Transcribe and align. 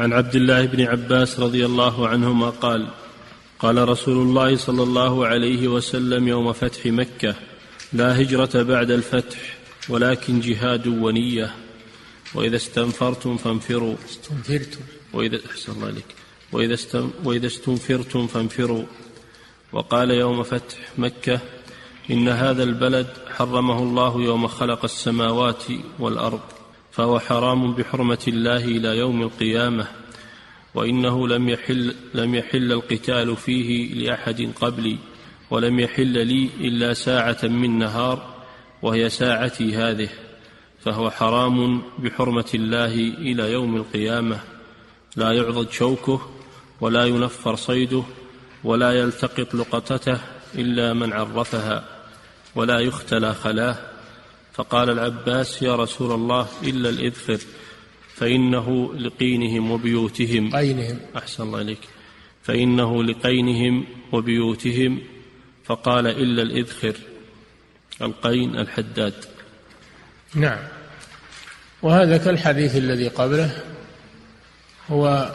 عن 0.00 0.12
عبد 0.12 0.34
الله 0.34 0.66
بن 0.66 0.80
عباس 0.80 1.40
رضي 1.40 1.66
الله 1.66 2.08
عنهما 2.08 2.50
قال 2.50 2.88
قال 3.58 3.88
رسول 3.88 4.16
الله 4.16 4.56
صلى 4.56 4.82
الله 4.82 5.26
عليه 5.26 5.68
وسلم 5.68 6.28
يوم 6.28 6.52
فتح 6.52 6.86
مكة 6.86 7.34
لا 7.92 8.20
هجرة 8.20 8.62
بعد 8.62 8.90
الفتح 8.90 9.38
ولكن 9.88 10.40
جهاد 10.40 10.86
ونية. 10.86 11.54
وإذا 12.34 12.56
استنفرتم 12.56 13.36
فانفروا. 13.36 13.94
استنفرتم. 14.08 14.80
وإذا 15.12 15.40
أحسن 15.50 15.72
الله 15.72 15.86
عليك. 15.86 16.14
وإذا, 16.52 16.74
استن 16.74 17.10
وإذا 17.24 17.46
استنفرتم 17.46 18.26
فانفروا. 18.26 18.84
وقال 19.72 20.10
يوم 20.10 20.42
فتح 20.42 20.76
مكة 20.98 21.40
إن 22.10 22.28
هذا 22.28 22.62
البلد 22.62 23.06
حرمه 23.36 23.78
الله 23.82 24.22
يوم 24.22 24.46
خلق 24.46 24.84
السماوات 24.84 25.64
والأرض. 25.98 26.53
فهو 26.94 27.18
حرام 27.18 27.74
بحرمة 27.74 28.24
الله 28.28 28.64
إلى 28.64 28.88
يوم 28.88 29.22
القيامة 29.22 29.86
وإنه 30.74 31.28
لم 31.28 31.48
يحل 31.48 31.94
لم 32.14 32.34
يحل 32.34 32.72
القتال 32.72 33.36
فيه 33.36 33.94
لأحد 33.94 34.52
قبلي 34.60 34.98
ولم 35.50 35.80
يحل 35.80 36.26
لي 36.26 36.50
إلا 36.60 36.94
ساعة 36.94 37.38
من 37.42 37.78
نهار 37.78 38.34
وهي 38.82 39.08
ساعتي 39.08 39.76
هذه 39.76 40.08
فهو 40.80 41.10
حرام 41.10 41.82
بحرمة 41.98 42.50
الله 42.54 42.94
إلى 42.94 43.52
يوم 43.52 43.76
القيامة. 43.76 44.40
لا 45.16 45.32
يعضد 45.32 45.70
شوكه 45.70 46.20
ولا 46.80 47.04
ينفر 47.04 47.56
صيده 47.56 48.02
ولا 48.64 48.92
يلتقط 48.92 49.54
لقطته 49.54 50.18
إلا 50.54 50.92
من 50.92 51.12
عرفها 51.12 51.84
ولا 52.54 52.80
يختلى 52.80 53.34
خلاه. 53.34 53.93
فقال 54.54 54.90
العباس 54.90 55.62
يا 55.62 55.76
رسول 55.76 56.12
الله 56.12 56.48
إلا 56.62 56.88
الاذخر 56.88 57.38
فإنه 58.14 58.94
لقينهم 58.94 59.70
وبيوتهم. 59.70 60.56
قينهم. 60.56 60.98
أحسن 61.16 61.42
الله 61.42 61.60
إليك. 61.60 61.78
فإنه 62.42 63.04
لقينهم 63.04 63.86
وبيوتهم. 64.12 65.00
فقال 65.64 66.06
إلا 66.06 66.42
الاذخر 66.42 66.94
القين 68.02 68.58
الحداد. 68.58 69.14
نعم. 70.34 70.58
وهذا 71.82 72.16
كالحديث 72.16 72.76
الذي 72.76 73.08
قبله. 73.08 73.62
هو 74.90 75.32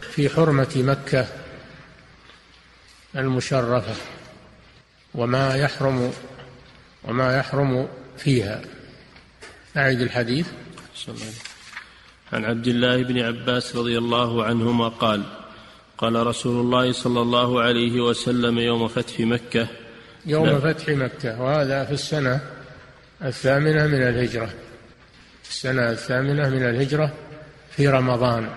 في 0.00 0.28
حرمة 0.28 0.72
مكة 0.76 1.26
المشرفة. 3.16 3.94
وما 5.14 5.56
يحرم 5.56 6.12
وما 7.04 7.38
يحرم 7.38 7.88
فيها. 8.20 8.62
أعد 9.76 10.00
الحديث. 10.00 10.46
عن 12.32 12.44
عبد 12.44 12.66
الله 12.66 13.02
بن 13.02 13.18
عباس 13.18 13.76
رضي 13.76 13.98
الله 13.98 14.44
عنهما 14.44 14.88
قال 14.88 15.22
قال 15.98 16.26
رسول 16.26 16.60
الله 16.60 16.92
صلى 16.92 17.20
الله 17.22 17.60
عليه 17.60 18.00
وسلم 18.00 18.58
يوم 18.58 18.88
فتح 18.88 19.20
مكة. 19.20 19.66
يوم 20.26 20.46
لا. 20.46 20.58
فتح 20.58 20.88
مكة 20.88 21.42
وهذا 21.42 21.84
في 21.84 21.92
السنة 21.92 22.40
الثامنة 23.24 23.86
من 23.86 24.02
الهجرة. 24.02 24.50
السنة 25.48 25.90
الثامنة 25.90 26.48
من 26.48 26.62
الهجرة 26.62 27.14
في 27.70 27.88
رمضان. 27.88 28.50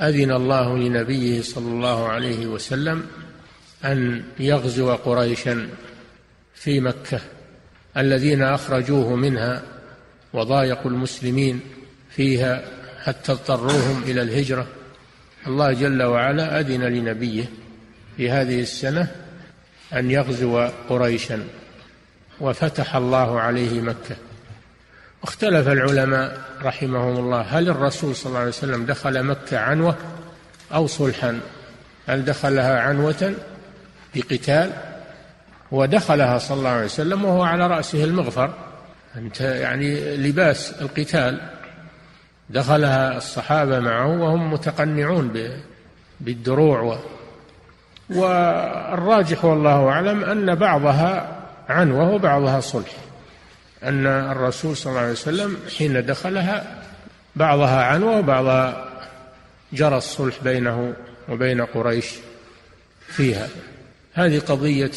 أذن 0.00 0.32
الله 0.32 0.78
لنبيه 0.78 1.42
صلى 1.42 1.68
الله 1.68 2.08
عليه 2.08 2.46
وسلم 2.46 3.06
أن 3.84 4.24
يغزو 4.38 4.94
قريشا 4.94 5.68
في 6.54 6.80
مكة. 6.80 7.20
الذين 7.96 8.42
أخرجوه 8.42 9.16
منها 9.16 9.62
وضايقوا 10.32 10.90
المسلمين 10.90 11.60
فيها 12.10 12.62
حتى 13.04 13.32
اضطروهم 13.32 14.02
إلى 14.02 14.22
الهجرة. 14.22 14.66
الله 15.46 15.72
جل 15.72 16.02
وعلا 16.02 16.60
أذن 16.60 16.82
لنبيه 16.82 17.44
في 18.16 18.30
هذه 18.30 18.60
السنة 18.60 19.10
أن 19.92 20.10
يغزو 20.10 20.68
قريشا 20.88 21.44
وفتح 22.40 22.96
الله 22.96 23.40
عليه 23.40 23.80
مكة. 23.80 24.16
اختلف 25.22 25.68
العلماء 25.68 26.40
رحمهم 26.62 27.16
الله 27.16 27.40
هل 27.40 27.68
الرسول 27.68 28.16
صلى 28.16 28.26
الله 28.26 28.38
عليه 28.38 28.48
وسلم 28.48 28.86
دخل 28.86 29.22
مكة 29.22 29.58
عنوة 29.58 29.96
أو 30.74 30.86
صلحا؟ 30.86 31.40
هل 32.06 32.24
دخلها 32.24 32.80
عنوة 32.80 33.34
بقتال؟ 34.14 34.89
ودخلها 35.72 36.38
صلى 36.38 36.58
الله 36.58 36.68
عليه 36.70 36.84
وسلم 36.84 37.24
وهو 37.24 37.42
على 37.42 37.66
رأسه 37.66 38.04
المغفر. 38.04 38.50
أنت 39.16 39.40
يعني 39.40 40.16
لباس 40.16 40.74
القتال. 40.80 41.40
دخلها 42.50 43.16
الصحابة 43.16 43.80
معه 43.80 44.06
وهم 44.06 44.52
متقنعون 44.52 45.50
بالدروع 46.20 46.98
والراجح 48.10 49.44
والله 49.44 49.88
أعلم 49.88 50.24
أن 50.24 50.54
بعضها 50.54 51.36
عنوة 51.68 52.10
وبعضها 52.10 52.60
صلح. 52.60 52.90
أن 53.82 54.06
الرسول 54.06 54.76
صلى 54.76 54.90
الله 54.90 55.02
عليه 55.02 55.12
وسلم 55.12 55.56
حين 55.78 56.06
دخلها 56.06 56.82
بعضها 57.36 57.84
عنوة 57.84 58.18
وبعضها 58.18 58.86
جرى 59.72 59.96
الصلح 59.96 60.34
بينه 60.44 60.94
وبين 61.28 61.60
قريش 61.60 62.14
فيها. 63.08 63.48
هذه 64.20 64.38
قضية 64.38 64.90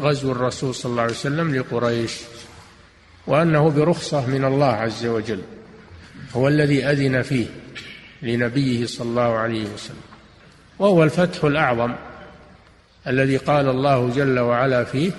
غزو 0.00 0.32
الرسول 0.32 0.74
صلى 0.74 0.90
الله 0.90 1.02
عليه 1.02 1.12
وسلم 1.12 1.54
لقريش 1.54 2.20
وأنه 3.26 3.70
برخصة 3.70 4.26
من 4.26 4.44
الله 4.44 4.72
عز 4.72 5.06
وجل 5.06 5.42
هو 6.36 6.48
الذي 6.48 6.86
أذن 6.86 7.22
فيه 7.22 7.46
لنبيه 8.22 8.86
صلى 8.86 9.08
الله 9.08 9.36
عليه 9.36 9.64
وسلم 9.74 9.96
وهو 10.78 11.04
الفتح 11.04 11.44
الأعظم 11.44 11.94
الذي 13.06 13.36
قال 13.36 13.68
الله 13.68 14.10
جل 14.10 14.38
وعلا 14.38 14.84
فيه 14.84 15.10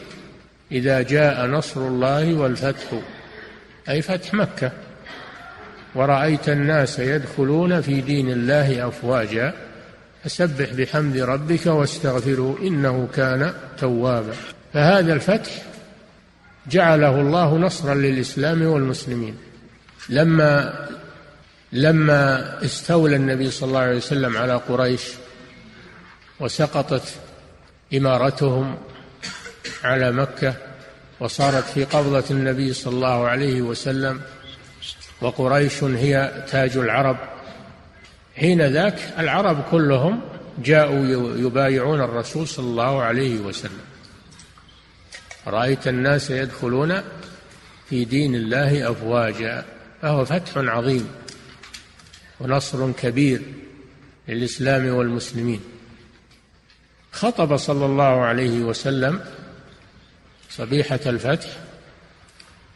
إذا 0.71 1.01
جاء 1.01 1.45
نصر 1.45 1.87
الله 1.87 2.33
والفتح 2.33 3.01
أي 3.89 4.01
فتح 4.01 4.33
مكة 4.33 4.71
ورأيت 5.95 6.49
الناس 6.49 6.99
يدخلون 6.99 7.81
في 7.81 8.01
دين 8.01 8.31
الله 8.31 8.87
أفواجا 8.87 9.53
فسبح 10.25 10.73
بحمد 10.73 11.17
ربك 11.17 11.65
واستغفره 11.65 12.57
إنه 12.61 13.07
كان 13.15 13.53
توابا. 13.77 14.33
فهذا 14.73 15.13
الفتح 15.13 15.51
جعله 16.67 17.21
الله 17.21 17.57
نصرا 17.57 17.95
للإسلام 17.95 18.61
والمسلمين. 18.61 19.37
لما 20.09 20.73
لما 21.71 22.65
استولى 22.65 23.15
النبي 23.15 23.51
صلى 23.51 23.67
الله 23.67 23.79
عليه 23.79 23.97
وسلم 23.97 24.37
على 24.37 24.55
قريش 24.55 25.01
وسقطت 26.39 27.13
إمارتهم 27.93 28.77
على 29.83 30.11
مكة 30.11 30.53
وصارت 31.19 31.63
في 31.63 31.83
قبضة 31.83 32.23
النبي 32.31 32.73
صلى 32.73 32.93
الله 32.93 33.27
عليه 33.27 33.61
وسلم 33.61 34.21
وقريش 35.21 35.83
هي 35.83 36.43
تاج 36.51 36.77
العرب 36.77 37.17
حين 38.35 38.61
ذاك 38.61 38.99
العرب 39.19 39.63
كلهم 39.71 40.21
جاءوا 40.57 41.05
يبايعون 41.37 42.01
الرسول 42.01 42.47
صلى 42.47 42.65
الله 42.65 43.01
عليه 43.01 43.39
وسلم. 43.39 43.81
رأيت 45.47 45.87
الناس 45.87 46.31
يدخلون 46.31 47.01
في 47.89 48.05
دين 48.05 48.35
الله 48.35 48.91
أفواجا 48.91 49.65
فهو 50.01 50.25
فتح 50.25 50.57
عظيم 50.57 51.07
ونصر 52.39 52.91
كبير 52.91 53.41
للإسلام 54.27 54.87
والمسلمين. 54.87 55.61
خطب 57.11 57.57
صلى 57.57 57.85
الله 57.85 58.21
عليه 58.21 58.59
وسلم 58.59 59.19
صبيحة 60.49 60.99
الفتح 61.05 61.49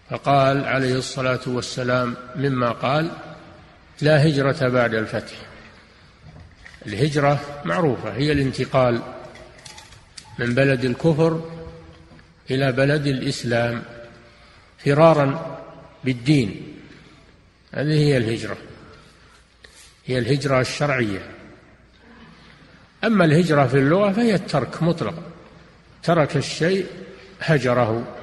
فقال 0.09 0.65
عليه 0.65 0.95
الصلاة 0.95 1.39
والسلام 1.47 2.15
مما 2.35 2.71
قال 2.71 3.11
لا 4.01 4.27
هجرة 4.27 4.67
بعد 4.67 4.93
الفتح. 4.93 5.48
الهجرة 6.87 7.61
معروفة 7.65 8.13
هي 8.13 8.31
الانتقال 8.31 9.01
من 10.39 10.53
بلد 10.55 10.85
الكفر 10.85 11.49
إلى 12.51 12.71
بلد 12.71 13.07
الإسلام 13.07 13.83
فرارا 14.85 15.59
بالدين. 16.03 16.77
هذه 17.73 17.93
هي 17.93 18.17
الهجرة 18.17 18.57
هي 20.05 20.19
الهجرة 20.19 20.61
الشرعية. 20.61 21.21
أما 23.03 23.25
الهجرة 23.25 23.67
في 23.67 23.77
اللغة 23.77 24.11
فهي 24.11 24.35
الترك 24.35 24.83
مطلق 24.83 25.23
ترك 26.03 26.37
الشيء 26.37 26.85
هجره 27.39 28.15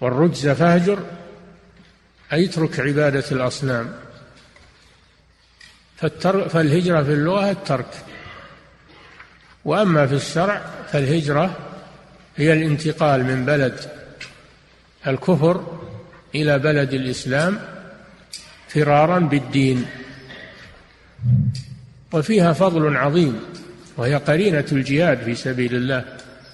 والرجز 0.00 0.48
فاهجر 0.48 0.98
أي 2.32 2.44
اترك 2.44 2.80
عبادة 2.80 3.24
الأصنام. 3.32 3.98
فالهجرة 6.48 7.02
في 7.02 7.12
اللغة 7.12 7.50
الترك. 7.50 7.86
وأما 9.64 10.06
في 10.06 10.14
الشرع 10.14 10.62
فالهجرة 10.92 11.56
هي 12.36 12.52
الانتقال 12.52 13.24
من 13.24 13.44
بلد 13.44 13.80
الكفر 15.06 15.78
إلى 16.34 16.58
بلد 16.58 16.92
الإسلام 16.92 17.58
فرارا 18.68 19.18
بالدين. 19.18 19.86
وفيها 22.12 22.52
فضل 22.52 22.96
عظيم 22.96 23.40
وهي 23.96 24.14
قرينة 24.16 24.66
الجهاد 24.72 25.22
في 25.22 25.34
سبيل 25.34 25.74
الله 25.74 26.04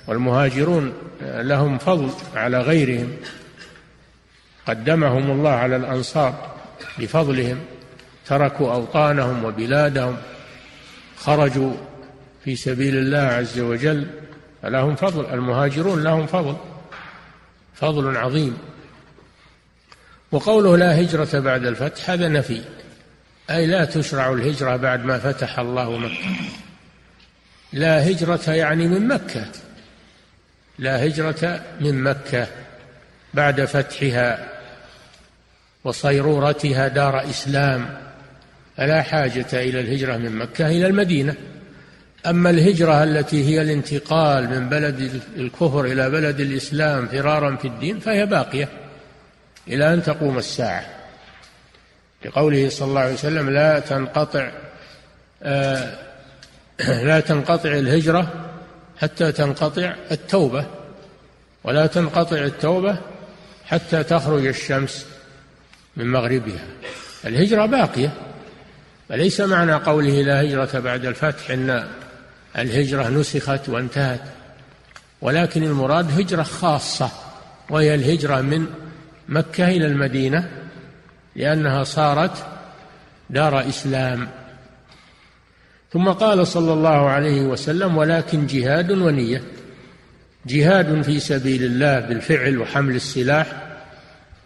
والمهاجرون 0.06 0.92
لهم 1.22 1.78
فضل 1.78 2.10
على 2.34 2.60
غيرهم. 2.60 3.16
قدمهم 4.66 5.30
الله 5.30 5.50
على 5.50 5.76
الأنصار 5.76 6.56
بفضلهم. 6.98 7.58
تركوا 8.28 8.72
أوطانهم 8.72 9.44
وبلادهم 9.44 10.16
خرجوا 11.16 11.72
في 12.44 12.56
سبيل 12.56 12.96
الله 12.96 13.19
عز 13.19 13.58
وجل 13.58 14.06
فلهم 14.62 14.94
فضل. 14.94 15.34
المهاجرون 15.34 16.02
لهم 16.02 16.26
فضل 16.26 16.56
فضل 17.75 18.16
عظيم. 18.16 18.58
وقوله 20.32 20.76
لا 20.76 21.00
هجرة 21.00 21.38
بعد 21.38 21.66
الفتح 21.66 22.10
هذا 22.10 22.28
نفي 22.28 22.62
أي 23.50 23.66
لا 23.66 23.84
تشرع 23.84 24.32
الهجرة 24.32 24.76
بعد 24.76 25.04
ما 25.04 25.19
فتح 25.19 25.58
الله 25.58 25.98
مكة. 25.98 26.34
لا 27.72 28.10
هجرة 28.10 28.50
يعني 28.50 28.88
من 28.88 29.08
مكة. 29.08 29.46
لا 30.78 31.06
هجرة 31.06 31.62
من 31.80 32.02
مكة 32.02 32.46
بعد 33.34 33.64
فتحها 33.64 34.48
وصيرورتها 35.84 36.88
دار 36.88 37.30
إسلام. 37.30 38.07
فلا 38.78 39.02
حاجة 39.02 39.46
إلى 39.52 39.80
الهجرة 39.80 40.16
من 40.16 40.36
مكة 40.36 40.66
إلى 40.66 40.86
المدينة. 40.86 41.34
أما 42.26 42.50
الهجرة 42.50 43.02
التي 43.02 43.48
هي 43.48 43.62
الانتقال 43.62 44.50
من 44.50 44.69
بلد 44.69 45.22
الكفر 45.36 45.84
إلى 45.84 46.10
بلد 46.10 46.40
الإسلام 46.40 47.08
فرارا 47.08 47.56
في 47.56 47.69
الدين 47.69 47.98
فهي 47.98 48.26
باقية 48.26 48.69
إلى 49.69 49.94
أن 49.94 50.02
تقوم 50.02 50.38
الساعة. 50.38 50.86
لقوله 52.25 52.69
صلى 52.69 52.88
الله 52.88 53.00
عليه 53.00 53.14
وسلم 53.14 53.50
لا 53.50 53.78
تنقطع 53.78 54.50
آه 55.42 55.98
لا 57.08 57.20
تنقطع 57.20 57.69
الهجرة 57.69 58.50
حتى 58.98 59.32
تنقطع 59.32 59.94
التوبة 60.10 60.66
ولا 61.64 61.86
تنقطع 61.86 62.36
التوبة 62.36 62.98
حتى 63.64 64.02
تخرج 64.02 64.46
الشمس 64.46 65.06
من 65.96 66.12
مغربها. 66.12 66.66
الهجرة 67.25 67.66
باقية. 67.66 68.27
فليس 69.08 69.40
معنى 69.40 69.72
قوله 69.72 70.22
لا 70.22 70.43
هجرة 70.43 70.78
بعد 70.78 71.06
الفتح 71.06 71.50
أن 71.50 71.88
الهجرة 72.58 73.08
نسخت 73.08 73.69
وانتهت. 73.69 74.20
ولكن 75.20 75.62
المراد 75.62 76.20
هجرة 76.20 76.43
خاصة 76.43 77.10
وهي 77.70 77.94
الهجرة 77.94 78.40
من 78.40 78.66
مكة 79.28 79.69
إلى 79.69 79.87
المدينة 79.87 80.49
لأنها 81.37 81.84
صارت 81.84 82.46
دار 83.31 83.69
إسلام. 83.69 84.28
ثم 85.93 86.08
قال 86.08 86.46
صلى 86.46 86.72
الله 86.72 87.08
عليه 87.08 87.43
وسلم 87.43 87.96
ولكن 87.96 88.46
جهاد 88.46 88.90
ونية. 88.90 89.43
جهاد 90.46 91.02
في 91.02 91.20
سبيل 91.20 91.64
الله 91.64 92.00
بالفعل 92.00 92.58
وحمل 92.58 92.96
السلاح 92.96 93.46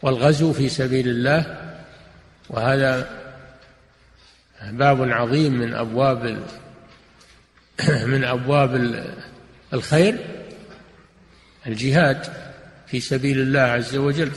والغزو 0.02 0.52
في 0.52 0.68
سبيل 0.68 1.08
الله 1.08 1.56
وهذا 2.50 3.21
باب 4.70 5.10
عظيم 5.10 5.52
من 5.52 5.74
أبواب 5.74 6.42
من 8.12 8.24
أبواب 8.24 9.02
الخير 9.72 10.18
الجهاد 11.66 12.26
في 12.86 13.00
سبيل 13.00 13.40
الله 13.40 13.60
عز 13.60 13.96
وجل. 13.96 14.30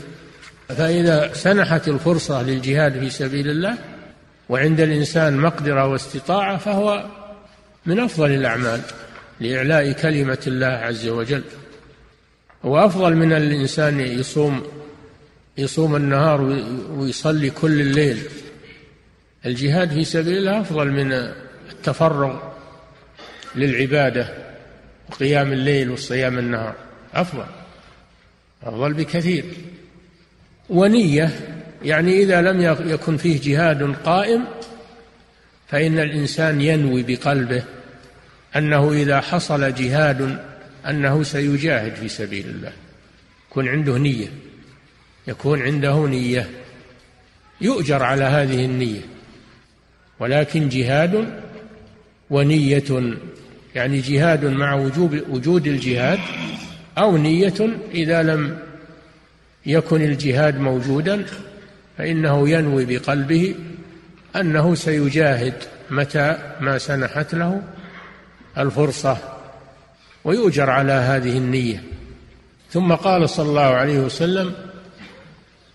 فإذا 0.68 1.33
سنحت 1.33 1.88
الفرصة 1.88 2.44
للجهاد 2.44 3.00
في 3.00 3.10
سبيل 3.10 3.50
الله 3.50 3.77
وعند 4.50 4.80
الإنسان 4.80 5.38
مقدرة 5.38 5.88
واستطاعة 5.88 6.57
فهو 6.57 7.06
من 7.86 8.00
أفضل 8.00 8.31
الأعمال 8.31 8.81
لإعلاء 9.39 9.92
كلمة 9.92 10.44
الله 10.48 10.68
عز 10.68 11.07
وجل. 11.07 11.44
وأفضل 12.63 13.16
من 13.16 13.33
الإنسان 13.33 14.00
يصوم 14.00 14.63
يصوم 15.57 15.95
النهار 15.95 16.42
ويصلي 16.89 17.50
كل 17.50 17.81
الليل. 17.81 18.19
الجهاد 19.45 19.94
في 19.94 20.03
سبيل 20.03 20.38
الله 20.38 20.62
أفضل 20.62 20.92
من 20.92 21.12
التفرغ 21.71 22.39
للعبادة 23.56 24.33
وقيام 25.09 25.53
الليل 25.53 25.92
وصيام 25.92 26.38
النهار. 26.38 26.75
أفضل 27.13 27.45
أفضل 28.63 28.94
بكثير. 28.94 29.45
ونية 30.69 31.31
يعني 31.83 32.24
إذا 32.24 32.42
لم 32.42 32.62
يكن 32.89 33.18
فيه 33.18 33.42
جهاد 33.42 33.95
قائم 33.95 34.45
فإن 35.68 36.00
الإنسان 36.00 36.62
ينوي 36.62 37.03
بقلبه 37.03 37.63
أنه 38.56 38.92
إذا 38.92 39.21
حصل 39.21 39.74
جهاد 39.74 40.39
أنه 40.89 41.24
سيجاهد 41.24 41.95
في 41.95 42.07
سبيل 42.07 42.45
الله. 42.45 42.74
يكون 43.50 43.68
عنده 43.68 43.97
نية 43.97 44.27
يكون 45.27 45.62
عنده 45.62 46.07
نية. 46.07 46.50
يؤجر 47.62 48.03
على 48.03 48.24
هذه 48.24 48.65
النية. 48.65 49.14
ولكن 50.19 50.69
جهاد 50.69 51.41
ونية 52.29 53.13
يعني 53.75 54.00
جهاد 54.00 54.45
مع 54.45 54.73
وجوب 54.73 55.21
وجود 55.29 55.67
الجهاد 55.67 56.19
أو 56.97 57.17
نية 57.17 57.69
إذا 57.94 58.23
لم 58.23 58.57
يكن 59.65 60.01
الجهاد 60.01 60.59
موجودا 60.59 61.25
فإنه 61.97 62.50
ينوي 62.50 62.85
بقلبه 62.85 63.56
أنه 64.35 64.75
سيجاهد 64.75 65.53
متى 65.89 66.38
ما 66.61 66.77
سنحت 66.77 67.35
له 67.35 67.61
الفرصة 68.57 69.18
ويؤجر 70.23 70.69
على 70.69 70.91
هذه 70.91 71.38
النية. 71.38 71.83
ثم 72.71 72.94
قال 72.94 73.29
صلى 73.29 73.50
الله 73.50 73.61
عليه 73.61 74.00
وسلم 74.00 74.53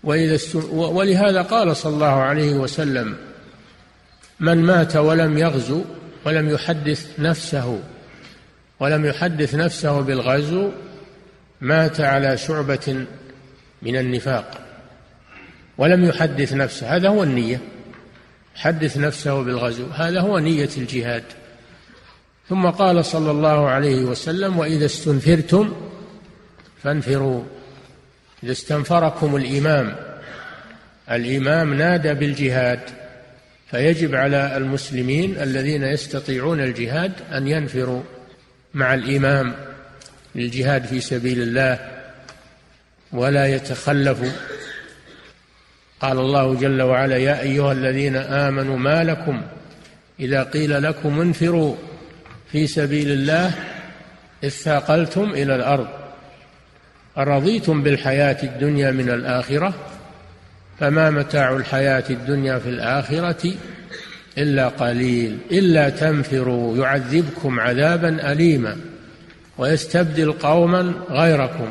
وإذا 0.03 0.39
ولهذا 0.71 1.41
قال 1.41 1.75
صلى 1.75 1.93
الله 1.93 2.05
عليه 2.21 2.53
وسلم 2.53 3.15
من 4.41 4.57
مات 4.57 4.95
ولم 4.95 5.37
يغزو 5.37 5.83
ولم 6.25 6.49
يحدث 6.49 7.19
نفسه 7.19 7.79
ولم 8.79 9.05
يحدث 9.05 9.55
نفسه 9.55 10.01
بالغزو 10.01 10.71
مات 11.61 12.01
على 12.01 12.37
شعبة 12.37 13.05
من 13.81 13.97
النفاق 13.97 14.61
ولم 15.77 16.05
يحدث 16.05 16.53
نفسه. 16.53 16.95
هذا 16.95 17.09
هو 17.09 17.23
النية 17.23 17.59
حدث 18.55 18.97
نفسه 18.97 19.43
بالغزو 19.43 19.85
هذا 19.85 20.19
هو 20.21 20.39
نية 20.39 20.69
الجهاد. 20.77 21.23
ثم 22.49 22.69
قال 22.69 23.05
صلى 23.05 23.31
الله 23.31 23.69
عليه 23.69 24.03
وسلم 24.03 24.59
وإذا 24.59 24.85
استنفرتم 24.85 25.73
فانفروا. 26.83 27.43
إذا 28.43 28.51
استنفركم 28.51 29.35
الإمام 29.35 29.95
الإمام 31.11 31.73
نادى 31.73 32.13
بالجهاد. 32.13 33.00
فيجب 33.71 34.15
على 34.15 34.57
المسلمين 34.57 35.37
الذين 35.41 35.83
يستطيعون 35.83 36.61
الجهاد 36.61 37.11
أن 37.33 37.47
ينفروا 37.47 38.03
مع 38.73 38.93
الإمام 38.93 39.55
للجهاد 40.35 40.85
في 40.85 40.99
سبيل 40.99 41.41
الله 41.41 41.79
ولا 43.11 43.45
يتخلفوا 43.45 44.31
قال 46.01 46.19
الله 46.19 46.55
جل 46.55 46.81
وعلا 46.81 47.17
يا 47.17 47.41
أيها 47.41 47.71
الذين 47.71 48.15
آمنوا 48.15 48.77
ما 48.77 49.03
لكم 49.03 49.41
إذا 50.19 50.43
قيل 50.43 50.83
لكم 50.83 51.21
انفروا 51.21 51.75
في 52.51 52.67
سبيل 52.67 53.11
الله 53.11 53.51
اثاقلتم 54.45 55.29
إلى 55.29 55.55
الأرض 55.55 55.87
أرضيتم 57.17 57.83
بالحياة 57.83 58.37
الدنيا 58.43 58.91
من 58.91 59.09
الآخرة 59.09 59.73
فما 60.81 61.09
متاع 61.09 61.55
الحياة 61.55 62.03
الدنيا 62.09 62.59
في 62.59 62.69
الآخرة 62.69 63.53
إلا 64.37 64.67
قليل 64.67 65.37
إلا 65.51 65.89
تنفروا 65.89 66.77
يعذبكم 66.77 67.59
عذابا 67.59 68.31
أليما 68.31 68.77
ويستبدل 69.57 70.31
قوما 70.31 70.93
غيركم 71.09 71.67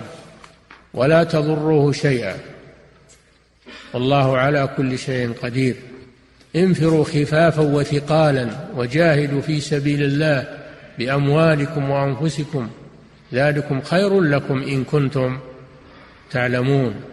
ولا 0.95 1.25
تضروه 1.25 1.93
شيئا. 1.93 2.35
والله 3.95 4.39
على 4.39 4.69
كل 4.77 4.99
شيء 4.99 5.33
قدير. 5.43 5.77
انفروا 6.57 7.05
خفافا 7.05 7.63
وثقالا 7.63 8.49
وجاهدوا 8.77 9.41
في 9.41 9.61
سبيل 9.61 10.03
الله 10.03 10.59
بأموالكم 10.99 11.91
وأنفسكم. 11.91 12.71
ذلكم 13.35 13.81
خير 13.81 14.21
لكم 14.21 14.63
إن 14.63 14.85
كنتم 14.85 15.39
تعلمون. 16.31 17.10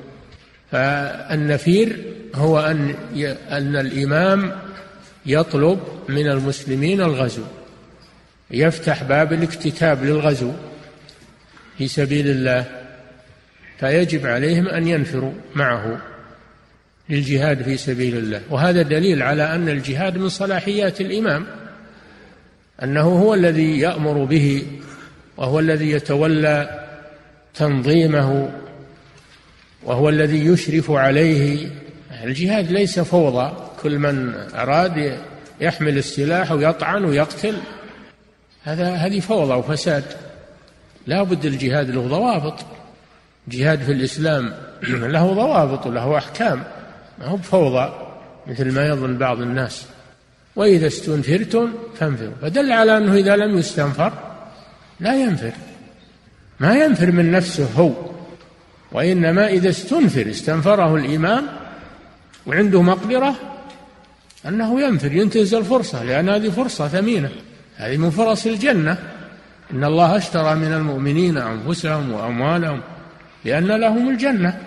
فالنفير 0.72 2.04
هو 2.36 2.60
أن 2.60 2.96
أن 3.52 3.76
الإمام 3.76 4.52
يطلب 5.26 5.80
من 6.10 6.28
المسلمين 6.28 7.02
الغزو 7.02 7.44
يفتح 8.52 9.04
باب 9.04 9.34
الاكتتاب 9.34 10.04
للغزو 10.04 10.52
في 11.78 11.88
سبيل 11.88 12.28
الله 12.28 12.66
فيجب 13.80 14.28
عليهم 14.28 14.68
أن 14.68 14.88
ينفروا 14.88 15.34
معه 15.56 16.02
للجهاد 17.10 17.62
في 17.64 17.78
سبيل 17.78 18.18
الله. 18.18 18.42
وهذا 18.50 18.82
دليل 18.82 19.22
على 19.22 19.56
أن 19.56 19.70
الجهاد 19.70 20.18
من 20.18 20.30
صلاحيات 20.30 21.02
الإمام 21.02 21.46
أنه 22.84 23.02
هو 23.02 23.34
الذي 23.34 23.80
يأمر 23.80 24.24
به 24.24 24.68
وهو 25.38 25.60
الذي 25.60 25.92
يتولى 25.92 26.88
تنظيمه 27.54 28.50
وهو 29.84 30.10
الذي 30.10 30.46
يشرف 30.46 30.92
عليه 30.92 31.70
الجهاد 32.24 32.72
ليس 32.72 33.00
فوضى. 33.00 33.68
كل 33.84 34.00
من 34.00 34.34
أراد 34.56 35.20
يحمل 35.62 35.98
السلاح 35.98 36.52
ويطعن 36.52 37.06
ويقتل 37.06 37.56
هذا 38.64 38.90
هذه 38.94 39.20
فوضى 39.20 39.54
وفساد. 39.54 40.04
لا 41.08 41.24
بد 41.24 41.46
الجهاد 41.46 41.90
له 41.90 42.08
ضوابط. 42.08 42.66
جهاد 43.48 43.80
في 43.80 43.92
الإسلام 43.92 44.54
له 45.14 45.34
ضوابط 45.34 45.88
وله 45.88 46.18
أحكام. 46.18 46.64
ما 47.20 47.26
هو 47.26 47.36
بفوضى 47.36 47.94
مثل 48.48 48.72
ما 48.72 48.88
يظن 48.88 49.18
بعض 49.18 49.42
الناس. 49.42 49.86
وإذا 50.56 50.88
استنفرتم 50.88 51.74
فانفروا. 52.00 52.34
فدل 52.42 52.72
على 52.72 52.98
أنه 52.98 53.14
إذا 53.14 53.36
لم 53.36 53.58
يستنفر 53.58 54.14
لا 55.00 55.16
ينفر. 55.16 55.52
ما 56.60 56.76
ينفر 56.78 57.12
من 57.12 57.32
نفسه 57.32 57.68
هو. 57.78 58.17
وإنما 58.92 59.48
إذا 59.48 59.70
استنفر 59.70 60.30
استنفره 60.30 60.96
الإمام 60.96 61.46
وعنده 62.48 62.82
مقدرة 62.82 63.36
أنه 64.48 64.82
ينفر 64.82 65.12
ينتهز 65.12 65.54
الفرصة 65.54 66.04
لأن 66.04 66.30
هذه 66.30 66.50
فرصة 66.50 66.88
ثمينة. 66.88 67.30
هذه 67.76 67.98
من 67.98 68.10
فرص 68.10 68.46
الجنة. 68.46 68.98
إن 69.74 69.84
الله 69.84 70.18
اشترى 70.18 70.56
من 70.56 70.74
المؤمنين 70.74 71.38
أنفسهم 71.38 72.12
وأموالهم 72.12 72.82
لأن 73.46 73.68
لهم 73.68 74.10
الجنة. 74.10 74.58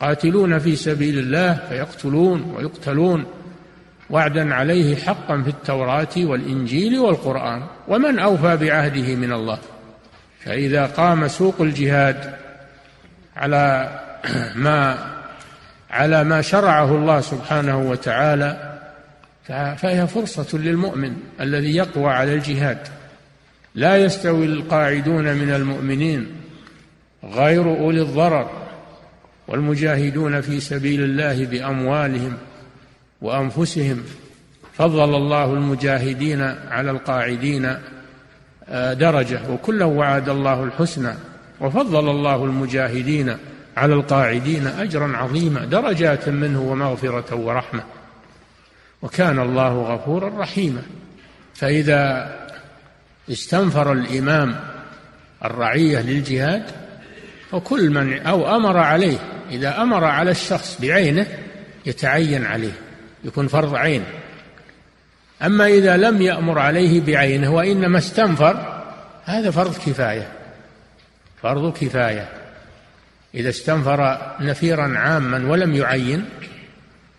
قاتلون 0.00 0.58
في 0.58 0.76
سبيل 0.76 1.18
الله 1.18 1.58
فيقتلون 1.68 2.54
ويقتلون. 2.56 3.24
وعدا 4.10 4.54
عليه 4.54 4.96
حقا 4.96 5.42
في 5.42 5.48
التوراة 5.48 6.16
والإنجيل 6.16 6.98
والقرآن. 6.98 7.62
ومن 7.88 8.18
أوفى 8.18 8.56
بعهده 8.56 9.14
من 9.14 9.32
الله؟ 9.32 9.58
فإذا 10.44 10.86
قام 10.86 11.28
سوق 11.28 11.60
الجهاد 11.60 12.43
على 13.36 13.90
ما 14.54 14.98
على 15.90 16.24
ما 16.24 16.42
شرعه 16.42 16.94
الله 16.96 17.20
سبحانه 17.20 17.78
وتعالى 17.78 18.74
فهي 19.76 20.06
فرصة 20.06 20.58
للمؤمن 20.58 21.16
الذي 21.40 21.76
يقوى 21.76 22.06
على 22.06 22.34
الجهاد. 22.34 22.78
لا 23.74 23.96
يستوي 23.96 24.44
القاعدون 24.44 25.34
من 25.34 25.50
المؤمنين 25.50 26.26
غير 27.24 27.78
أولي 27.78 28.02
الضرر 28.02 28.50
والمجاهدون 29.48 30.40
في 30.40 30.60
سبيل 30.60 31.02
الله 31.02 31.46
بأموالهم 31.46 32.36
وأنفسهم. 33.22 34.02
فضل 34.72 35.14
الله 35.14 35.44
المجاهدين 35.44 36.40
على 36.70 36.90
القاعدين 36.90 37.76
آه، 38.68 38.92
درجة 38.92 39.40
وكلا 39.50 39.84
وعد 39.84 40.28
الله 40.28 40.64
الحسنى. 40.64 41.14
وفضل 41.64 42.10
الله 42.10 42.44
المجاهدين 42.44 43.36
على 43.76 43.94
القاعدين 43.94 44.66
أجرا 44.66 45.16
عظيما 45.16 45.64
درجات 45.64 46.28
منه 46.28 46.60
ومغفرة 46.60 47.34
ورحمة. 47.34 47.84
وكان 49.02 49.38
الله 49.38 49.82
غفورا 49.82 50.40
رحيما. 50.40 50.82
فإذا 51.54 52.32
استنفر 53.30 53.92
الإمام 53.92 54.60
الرعية 55.44 56.00
للجهاد 56.00 56.62
وكل 57.52 57.90
من 57.90 58.18
أو 58.18 58.56
أمر 58.56 58.76
عليه 58.76 59.18
إذا 59.50 59.82
أمر 59.82 60.04
على 60.04 60.30
الشخص 60.30 60.80
بعينه 60.80 61.26
يتعين 61.86 62.44
عليه 62.44 62.72
يكون 63.24 63.48
فرض 63.48 63.74
عين. 63.74 64.04
أما 65.42 65.66
إذا 65.66 65.96
لم 65.96 66.22
يأمر 66.22 66.58
عليه 66.58 67.00
بعينه 67.00 67.54
وإنما 67.54 67.98
استنفر 67.98 68.82
هذا 69.24 69.50
فرض 69.50 69.74
كفاية. 69.74 70.33
فرض 71.44 71.72
كفاية. 71.72 72.28
إذا 73.34 73.48
استنفر 73.48 74.18
نفيرا 74.40 74.98
عاما 74.98 75.50
ولم 75.50 75.74
يعين 75.74 76.24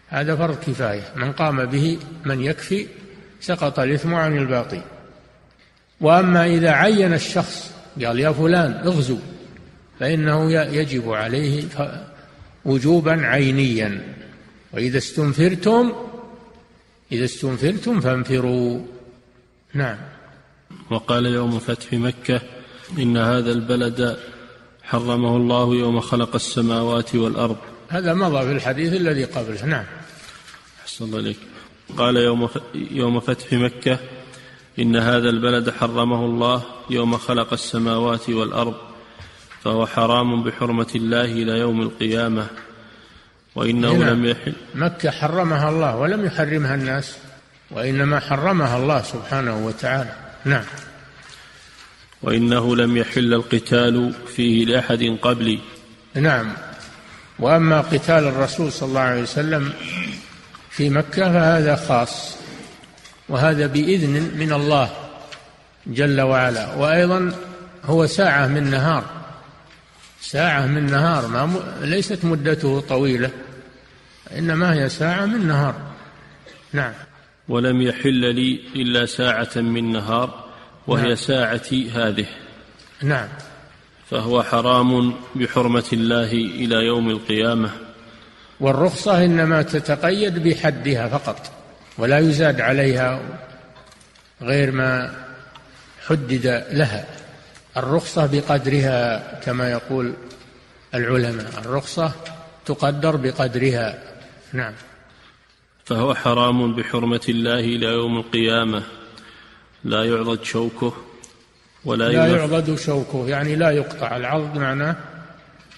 هذا 0.07 0.35
فرض 0.35 0.55
كفاية. 0.59 1.03
من 1.15 1.31
قام 1.31 1.65
به 1.65 1.99
من 2.25 2.41
يكفي 2.41 2.87
سقط 3.41 3.79
الإثم 3.79 4.13
عن 4.13 4.37
الباقي. 4.37 4.81
وأما 6.01 6.45
إذا 6.45 6.71
عين 6.71 7.13
الشخص 7.13 7.71
قال 8.05 8.19
يا 8.19 8.31
فلان 8.31 8.71
اغزو 8.71 9.17
فإنه 9.99 10.51
يجب 10.51 11.09
عليه 11.09 11.63
وجوبا 12.65 13.25
عينيا. 13.27 14.15
وإذا 14.73 14.97
استنفرتم 14.97 15.93
إذا 17.11 17.25
استنفرتم 17.25 17.99
فانفروا. 17.99 18.79
نعم. 19.73 19.97
وقال 20.89 21.25
يوم 21.25 21.59
فتح 21.59 21.93
مكة 21.93 22.41
إن 22.99 23.17
هذا 23.17 23.51
البلد 23.51 24.17
حرمه 24.83 25.37
الله 25.37 25.75
يوم 25.75 25.99
خلق 25.99 26.35
السماوات 26.35 27.15
والأرض. 27.15 27.57
هذا 27.89 28.13
مضى 28.13 28.41
في 28.45 28.51
الحديث 28.51 28.93
الذي 28.93 29.23
قبله. 29.23 29.65
نعم. 29.65 29.85
أحسن 30.83 31.05
الله 31.05 31.19
إليك. 31.19 31.37
قال 31.97 32.17
يوم 32.17 32.49
يوم 32.75 33.19
فتح 33.19 33.53
مكة 33.53 33.99
إن 34.79 34.95
هذا 34.95 35.29
البلد 35.29 35.69
حرمه 35.69 36.25
الله 36.25 36.63
يوم 36.89 37.17
خلق 37.17 37.53
السماوات 37.53 38.29
والأرض 38.29 38.75
فهو 39.63 39.85
حرام 39.85 40.43
بحرمة 40.43 40.87
الله 40.95 41.25
إلى 41.25 41.51
يوم 41.51 41.81
القيامة. 41.81 42.47
وإنه. 43.55 43.93
لم 43.93 44.25
يحل 44.25 44.53
مكة 44.75 45.11
حرمها 45.11 45.69
الله 45.69 45.97
ولم 45.97 46.25
يحرمها 46.25 46.75
الناس 46.75 47.17
وإنما 47.71 48.19
حرمها 48.19 48.77
الله 48.77 49.01
سبحانه 49.01 49.65
وتعالى. 49.65 50.15
نعم. 50.45 50.63
وإنه 52.25 52.75
لم 52.75 52.97
يحل 52.97 53.33
القتال 53.33 54.13
فيه 54.35 54.65
لأحد 54.65 55.17
قبلي. 55.21 55.59
نعم. 56.15 56.53
وأما 57.39 57.81
قتال 57.81 58.23
الرسول 58.27 58.71
صلى 58.71 58.89
الله 58.89 58.99
عليه 58.99 59.21
وسلم 59.21 59.73
في 60.69 60.89
مكة 60.89 61.23
فهذا 61.33 61.75
خاص 61.75 62.37
وهذا 63.29 63.67
بإذن 63.67 64.31
من 64.37 64.53
الله 64.53 64.89
جل 65.87 66.21
وعلا. 66.21 66.75
وأيضا 66.75 67.31
هو 67.85 68.05
ساعة 68.05 68.47
من 68.47 68.63
نهار. 68.63 69.03
ساعة 70.21 70.65
من 70.65 70.85
نهار 70.85 71.27
ما 71.27 71.45
م... 71.45 71.59
ليست 71.81 72.25
مدته 72.25 72.79
طويلة 72.79 73.29
إنما 74.37 74.73
هي 74.73 74.89
ساعة 74.89 75.25
من 75.25 75.47
نهار. 75.47 75.75
نعم. 76.73 76.93
ولم 77.47 77.81
يحل 77.81 78.35
لي 78.35 78.59
إلا 78.75 79.05
ساعة 79.05 79.51
من 79.55 79.91
نهار 79.91 80.44
وهي 80.87 81.03
نعم. 81.07 81.15
ساعتي 81.15 81.89
هذه. 81.89 82.25
نعم. 83.01 83.27
فهو 84.09 84.43
حرام 84.43 85.13
بحرمة 85.35 85.85
الله 85.93 86.31
إلى 86.31 86.75
يوم 86.75 87.09
القيامة. 87.09 87.69
والرخصة 88.59 89.25
إنما 89.25 89.61
تتقيد 89.61 90.47
بحدها 90.47 91.07
فقط 91.07 91.51
ولا 91.97 92.19
يزاد 92.19 92.61
عليها 92.61 93.21
غير 94.41 94.71
ما 94.71 95.13
حدد 96.07 96.65
لها. 96.71 97.05
الرخصة 97.77 98.25
بقدرها 98.25 99.39
كما 99.39 99.71
يقول 99.71 100.13
العلماء 100.93 101.51
الرخصة 101.59 102.11
تقدر 102.65 103.15
بقدرها. 103.15 103.99
نعم. 104.53 104.73
فهو 105.85 106.15
حرام 106.15 106.75
بحرمة 106.75 107.21
الله 107.29 107.59
إلى 107.59 107.85
يوم 107.85 108.17
القيامة. 108.17 108.83
لا 109.85 110.03
يعضد 110.03 110.43
شوكه 110.43 110.93
ولا 111.85 112.09
لا 112.09 112.27
يعضد 112.27 112.75
شوكه 112.75 113.27
يعني 113.27 113.55
لا 113.55 113.71
يقطع. 113.71 114.17
العضد 114.17 114.57
معناه 114.57 114.95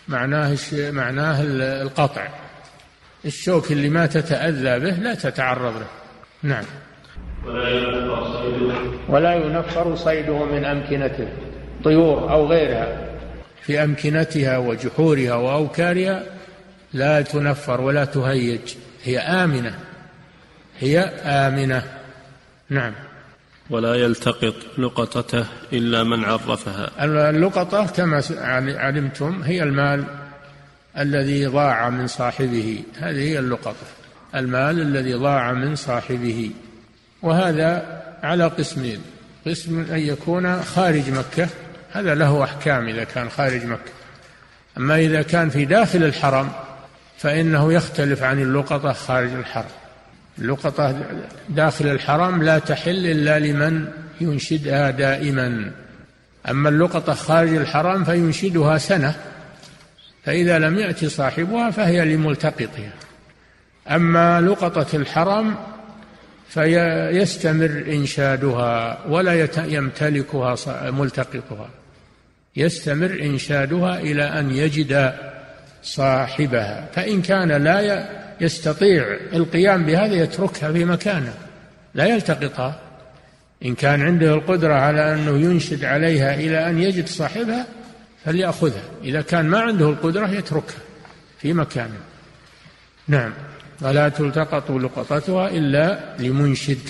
معناه 0.08 0.58
معناه 0.74 1.44
القطع. 1.82 2.28
الشوك 3.26 3.72
اللي 3.72 3.90
ما 3.90 4.06
تتأذى 4.06 4.80
به 4.80 4.92
لا 4.92 5.16
تتعرض 5.16 5.74
له. 5.76 5.88
نعم. 6.44 6.64
ولا 7.46 7.70
ينفر 7.70 8.34
صيده 8.34 8.76
ولا 9.10 9.34
ينفر 9.34 9.96
صيده 9.96 10.46
من 10.46 10.66
أمكنته 10.66 11.28
طيور 11.84 12.32
أو 12.32 12.48
غيرها. 12.48 13.10
في 13.62 13.84
أمكنتها 13.84 14.58
وجحورها 14.58 15.36
وأوكارها 15.36 16.24
لا 16.94 17.22
تنفر 17.22 17.82
ولا 17.82 18.06
تهيج. 18.06 18.76
هي 19.04 19.20
آمنة 19.20 19.80
هي 20.80 21.00
آمنة. 21.24 21.84
نعم. 22.70 22.94
ولا 23.70 23.96
يلتقط 23.96 24.56
لقطته 24.78 25.46
إلا 25.74 26.04
من 26.04 26.26
عرفها. 26.26 26.90
اللقطة 27.30 27.88
كما 27.88 28.24
علمتم 28.78 29.42
هي 29.44 29.64
المال 29.64 30.04
الذي 30.98 31.46
ضاع 31.46 31.90
من 31.90 32.08
صاحبه. 32.08 32.84
هذه 32.98 33.30
هي 33.30 33.40
اللقطة. 33.40 33.76
المال 34.36 34.82
الذي 34.82 35.14
ضاع 35.14 35.54
من 35.54 35.76
صاحبه. 35.76 36.52
وهذا 37.22 38.02
على 38.24 38.48
قسمين. 38.48 39.00
قسم 39.48 39.80
أن 39.80 40.00
يكون 40.00 40.62
خارج 40.62 41.10
مكة. 41.10 41.50
هذا 41.92 42.16
له 42.16 42.44
أحكام 42.44 42.88
إذا 42.88 43.04
كان 43.04 43.30
خارج 43.30 43.66
مكة. 43.66 43.92
أما 44.78 44.96
إذا 45.00 45.22
كان 45.22 45.50
في 45.50 45.66
داخل 45.66 46.04
الحرم 46.04 46.52
فإنه 47.18 47.74
يختلف 47.74 48.24
عن 48.24 48.42
اللقطة 48.42 48.94
خارج 48.94 49.34
الحرم. 49.34 49.87
اللقطة 50.40 50.96
داخل 51.50 51.88
الحرم 51.88 52.44
لا 52.44 52.60
تحل 52.60 53.06
إلا 53.06 53.40
لمن 53.40 53.88
ينشدها 54.22 54.92
دائما. 54.92 55.72
أما 56.50 56.70
اللقطة 56.70 57.14
خارج 57.14 57.54
الحرم 57.54 58.04
فينشدها 58.04 58.78
سنة 58.78 59.16
فإذا 60.24 60.60
لم 60.60 60.80
يأتي 60.80 61.10
صاحبها 61.10 61.72
فهي 61.72 62.16
لملتقطها. 62.16 62.92
أما 63.90 64.42
لقطة 64.42 64.96
الحرم 64.96 65.56
فيستمر 66.50 67.84
إنشادها 67.88 68.98
ولا 69.08 69.48
يمتلكها 69.58 70.56
ملتقطها. 70.92 71.70
يستمر 72.56 73.20
إنشادها 73.22 74.00
إلى 74.00 74.24
أن 74.24 74.52
يجد 74.52 75.14
صاحبها. 75.84 76.88
فإن 76.94 77.22
كان 77.22 77.52
لا 77.52 77.82
يستطيع 78.42 79.18
القيام 79.34 79.86
بهذا 79.86 80.14
يتركها 80.14 80.72
في 80.72 80.86
مكانه 80.86 81.34
لا 81.96 82.06
يلتقطها. 82.06 82.80
إن 83.66 83.76
كان 83.76 84.02
عنده 84.02 84.34
القدرة 84.34 84.74
على 84.74 85.14
أنه 85.14 85.38
ينشد 85.38 85.86
عليها 85.86 86.36
إلى 86.36 86.70
أن 86.70 86.80
يجد 86.80 87.08
صاحبها 87.08 87.66
فليأخذها. 88.26 88.84
إذا 89.04 89.22
كان 89.22 89.46
ما 89.46 89.60
عنده 89.60 89.90
القدرة 89.90 90.28
يتركها 90.28 90.80
في 91.40 91.54
مكانه. 91.54 91.98
نعم. 93.08 93.34
ولا 93.82 94.10
تلتقط 94.10 94.72
لقطتها 94.72 95.50
إلا 95.50 96.16
لمنشد. 96.20 96.90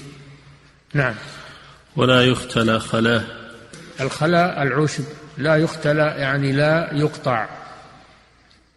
نعم. 0.93 1.15
ولا 1.95 2.21
يختلى 2.21 2.79
خلاه. 2.79 3.23
الخلاء 4.01 4.63
العشب 4.63 5.03
لا 5.37 5.55
يختلى 5.55 6.13
يعني 6.17 6.51
لا 6.51 6.89
يقطع. 6.93 7.45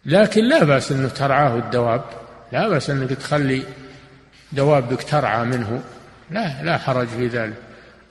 لكن 0.05 0.49
لا 0.49 0.63
بأس 0.63 0.91
أنه 0.91 1.07
ترعاه 1.07 1.57
الدواب. 1.57 2.03
لا 2.51 2.67
بأس 2.67 2.89
أنك 2.89 3.09
تخلي 3.09 3.63
دوابك 4.51 5.03
ترعى 5.03 5.45
منه. 5.45 5.83
لا 6.31 6.63
لا 6.63 6.77
حرج 6.77 7.07
في 7.07 7.27
ذلك. 7.27 7.53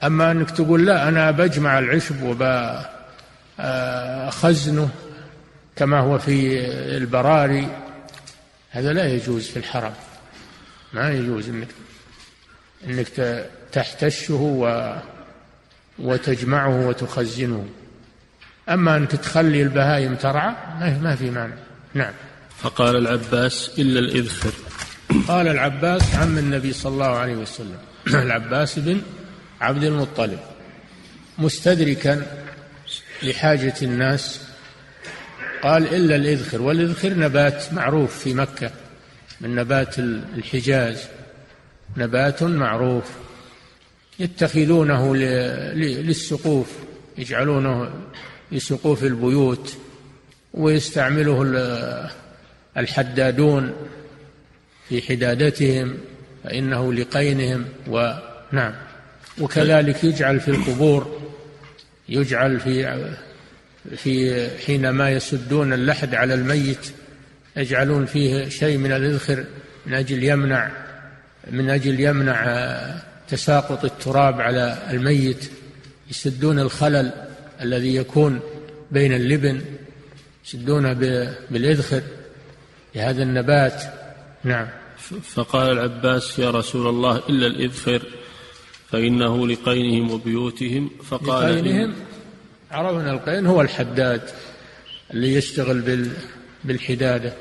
أما 0.03 0.31
أنك 0.31 0.51
تقول 0.51 0.85
لا 0.85 1.07
أنا 1.07 1.31
بجمع 1.31 1.79
العشب 1.79 2.23
وبخزنه 3.59 4.89
كما 5.75 5.99
هو 5.99 6.17
في 6.17 6.65
البراري. 6.97 7.67
هذا 8.71 8.93
لا 8.93 9.05
يجوز 9.05 9.47
في 9.47 9.57
الحرم. 9.57 9.93
ما 10.93 11.09
يجوز 11.09 11.49
انك 11.49 11.67
إنك 12.87 13.45
تحتشه 13.71 14.33
و 14.33 14.95
وتجمعه 15.99 16.87
وتخزنه. 16.87 17.65
أما 18.69 18.97
أنك 18.97 19.11
تخلي 19.11 19.61
البهائم 19.61 20.15
ترعى 20.15 20.53
ما 20.79 21.15
في 21.15 21.29
مانع. 21.29 21.55
نعم. 21.93 22.13
فقال 22.61 22.95
العباس 22.95 23.71
إلا 23.79 23.99
الإذخر. 23.99 24.53
قال 25.27 25.47
العباس 25.47 26.15
عم 26.15 26.37
النبي 26.37 26.73
صلى 26.73 26.93
الله 26.93 27.15
عليه 27.15 27.35
وسلم. 27.35 27.77
العباس 28.07 28.79
بن 28.79 29.01
عبد 29.61 29.83
المطلب. 29.83 30.39
مستدركا 31.37 32.25
لحاجة 33.23 33.73
الناس. 33.81 34.41
قال 35.63 35.95
إلا 35.95 36.15
الإذخر. 36.15 36.61
والإذخر 36.61 37.13
نبات 37.13 37.73
معروف 37.73 38.19
في 38.19 38.33
مكة. 38.33 38.71
من 39.41 39.55
نبات 39.55 39.99
الحجاز. 39.99 41.03
نبات 41.97 42.43
معروف. 42.43 43.05
يتخذونه 44.19 45.15
للسقوف. 45.75 46.67
يجعلونه 47.17 47.91
لسقوف 48.51 49.03
البيوت. 49.03 49.77
ويستعمله 50.53 51.43
الحدادون 52.77 53.73
في 54.89 55.01
حدادتهم 55.01 55.97
فإنه 56.43 56.93
لقينهم 56.93 57.65
ونعم 57.87 58.73
وكذلك 59.39 60.03
يجعل 60.03 60.39
في 60.39 60.51
القبور 60.51 61.21
يجعل 62.09 62.59
في 62.59 63.09
في 63.95 64.47
حينما 64.65 65.11
يسدون 65.11 65.73
اللحد 65.73 66.15
على 66.15 66.33
الميت 66.33 66.91
يجعلون 67.57 68.05
فيه 68.05 68.49
شيء 68.49 68.77
من 68.77 68.91
الإذخر 68.91 69.45
من 69.85 69.93
أجل 69.93 70.23
يمنع 70.23 70.71
من 71.51 71.69
أجل 71.69 71.99
يمنع 71.99 72.45
تساقط 73.27 73.85
التراب 73.85 74.41
على 74.41 74.77
الميت. 74.91 75.51
يسدون 76.09 76.59
الخلل 76.59 77.11
الذي 77.61 77.95
يكون 77.95 78.39
بين 78.91 79.13
اللبن 79.13 79.61
يسدونه 80.45 80.93
بالإذخر. 81.51 82.01
لهذا 82.95 83.23
النبات. 83.23 83.83
نعم. 84.43 84.67
فقال 85.23 85.71
العباس 85.71 86.39
يا 86.39 86.49
رسول 86.51 86.87
الله 86.87 87.21
إلا 87.29 87.47
الإذخر 87.47 88.01
فإنه 88.91 89.47
لقينهم 89.47 90.11
وبيوتهم. 90.11 90.89
فقال 91.09 91.55
لقينهم؟ 91.55 91.93
عرفنا 92.71 93.11
القين 93.11 93.45
هو 93.45 93.61
الحداد 93.61 94.21
اللي 95.11 95.33
يشتغل 95.33 96.05
بالحدادة. 96.63 97.33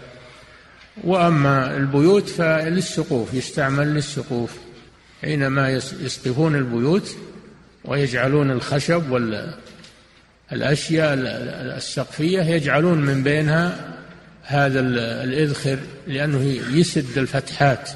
وأما 1.04 1.76
البيوت 1.76 2.28
فللسقوف 2.28 3.34
يستعمل 3.34 3.94
للسقوف. 3.94 4.58
حينما 5.22 5.70
يسقفون 6.00 6.54
البيوت 6.54 7.16
ويجعلون 7.84 8.50
الخشب 8.50 9.10
والأشياء 10.52 11.14
السقفية 11.76 12.42
يجعلون 12.42 12.98
من 12.98 13.22
بينها 13.22 13.99
هذا 14.42 14.80
الإذخر 15.24 15.78
لأنه 16.06 16.42
يسد 16.70 17.18
الفتحات 17.18 17.90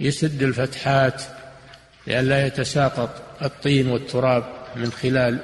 يسد 0.00 0.42
الفتحات 0.42 1.22
لئلا 2.06 2.46
يتساقط 2.46 3.10
الطين 3.42 3.88
والتراب 3.88 4.44
من 4.76 4.92
خلال 4.92 5.38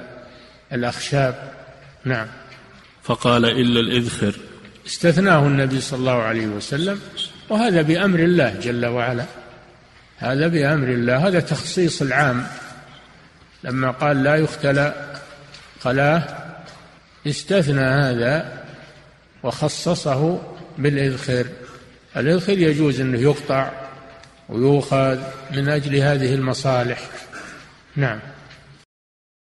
الأخشاب. 0.72 1.52
نعم. 2.04 2.26
فقال 3.02 3.44
إلا 3.44 3.80
الإذخر. 3.80 4.34
استثناه 4.86 5.46
النبي 5.46 5.80
صلى 5.80 5.98
الله 5.98 6.22
عليه 6.22 6.46
وسلم 6.46 7.00
وهذا 7.48 7.82
بأمر 7.82 8.18
الله 8.18 8.54
جل 8.60 8.86
وعلا. 8.86 9.24
هذا 10.18 10.48
بأمر 10.48 10.88
الله. 10.88 11.28
هذا 11.28 11.40
تخصيص 11.40 12.02
العام. 12.02 12.46
لما 13.64 13.90
قال 13.90 14.22
لا 14.22 14.36
يختلى 14.36 14.94
خلاه 15.80 16.22
استثنى 17.26 17.80
هذا 17.80 18.61
وخصصه 19.42 20.42
بالإذخر 20.78 21.46
الإذخر 22.16 22.58
يجوز 22.58 23.00
أنه 23.00 23.18
يقطع 23.18 23.70
ويؤخذ 24.48 25.18
من 25.50 25.68
أجل 25.68 25.96
هذه 25.96 26.34
المصالح. 26.34 27.08
نعم. 27.96 28.18